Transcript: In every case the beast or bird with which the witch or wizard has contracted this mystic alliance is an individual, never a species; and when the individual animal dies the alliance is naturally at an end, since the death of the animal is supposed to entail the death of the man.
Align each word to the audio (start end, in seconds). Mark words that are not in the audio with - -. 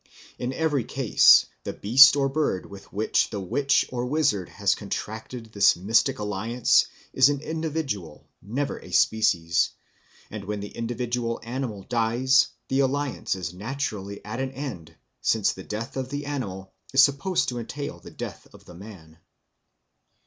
In 0.39 0.51
every 0.51 0.83
case 0.83 1.45
the 1.63 1.73
beast 1.73 2.15
or 2.15 2.27
bird 2.27 2.65
with 2.65 2.91
which 2.91 3.29
the 3.29 3.39
witch 3.39 3.85
or 3.89 4.03
wizard 4.07 4.49
has 4.49 4.73
contracted 4.73 5.53
this 5.53 5.75
mystic 5.75 6.17
alliance 6.17 6.87
is 7.13 7.29
an 7.29 7.39
individual, 7.39 8.27
never 8.41 8.79
a 8.79 8.91
species; 8.93 9.69
and 10.31 10.45
when 10.45 10.59
the 10.59 10.71
individual 10.75 11.39
animal 11.43 11.83
dies 11.83 12.47
the 12.67 12.79
alliance 12.79 13.35
is 13.35 13.53
naturally 13.53 14.25
at 14.25 14.39
an 14.39 14.49
end, 14.53 14.95
since 15.21 15.53
the 15.53 15.61
death 15.61 15.95
of 15.95 16.09
the 16.09 16.25
animal 16.25 16.73
is 16.91 17.03
supposed 17.03 17.47
to 17.49 17.59
entail 17.59 17.99
the 17.99 18.09
death 18.09 18.47
of 18.55 18.65
the 18.65 18.73
man. 18.73 19.19